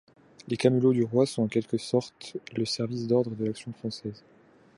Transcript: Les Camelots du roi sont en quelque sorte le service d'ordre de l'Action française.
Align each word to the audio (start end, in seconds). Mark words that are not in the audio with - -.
Les 0.47 0.57
Camelots 0.57 0.93
du 0.93 1.03
roi 1.03 1.27
sont 1.27 1.43
en 1.43 1.47
quelque 1.47 1.77
sorte 1.77 2.35
le 2.57 2.65
service 2.65 3.05
d'ordre 3.05 3.35
de 3.35 3.45
l'Action 3.45 3.71
française. 3.71 4.23